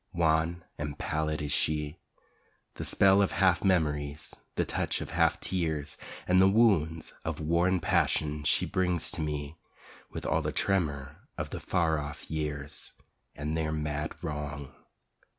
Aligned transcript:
Wan 0.13 0.63
and 0.79 0.97
pallid 0.97 1.43
is 1.43 1.51
she. 1.51 1.95
The 2.73 2.85
spell 2.85 3.21
of 3.21 3.33
half 3.33 3.63
memories, 3.63 4.33
the 4.55 4.65
touch 4.65 4.99
of 4.99 5.11
half 5.11 5.39
tears, 5.39 5.95
And 6.27 6.41
the 6.41 6.49
wounds 6.49 7.13
of 7.23 7.39
worn 7.39 7.79
passions 7.79 8.47
she 8.47 8.65
brings 8.65 9.11
to 9.11 9.21
me 9.21 9.57
With 10.09 10.25
all 10.25 10.41
the 10.41 10.51
tremor 10.51 11.17
of 11.37 11.51
the 11.51 11.59
far 11.59 11.99
off 11.99 12.31
years 12.31 12.93
And 13.35 13.55
their 13.55 13.71
mad 13.71 14.15
wrong. 14.23 14.73